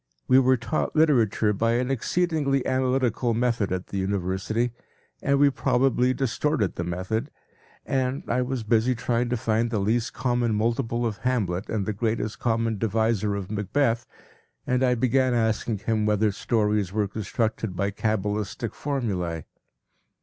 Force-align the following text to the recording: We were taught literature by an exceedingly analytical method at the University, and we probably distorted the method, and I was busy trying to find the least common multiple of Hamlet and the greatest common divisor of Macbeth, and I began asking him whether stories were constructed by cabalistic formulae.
We 0.27 0.39
were 0.39 0.57
taught 0.57 0.95
literature 0.95 1.53
by 1.53 1.73
an 1.73 1.91
exceedingly 1.91 2.65
analytical 2.65 3.35
method 3.35 3.71
at 3.71 3.89
the 3.89 3.99
University, 3.99 4.71
and 5.21 5.37
we 5.37 5.51
probably 5.51 6.11
distorted 6.11 6.73
the 6.73 6.83
method, 6.83 7.29
and 7.85 8.23
I 8.27 8.41
was 8.41 8.63
busy 8.63 8.95
trying 8.95 9.29
to 9.29 9.37
find 9.37 9.69
the 9.69 9.77
least 9.77 10.11
common 10.11 10.55
multiple 10.55 11.05
of 11.05 11.17
Hamlet 11.17 11.69
and 11.69 11.85
the 11.85 11.93
greatest 11.93 12.39
common 12.39 12.79
divisor 12.79 13.35
of 13.35 13.51
Macbeth, 13.51 14.07
and 14.65 14.83
I 14.83 14.95
began 14.95 15.35
asking 15.35 15.77
him 15.77 16.07
whether 16.07 16.31
stories 16.31 16.91
were 16.91 17.07
constructed 17.07 17.75
by 17.75 17.91
cabalistic 17.91 18.73
formulae. 18.73 19.45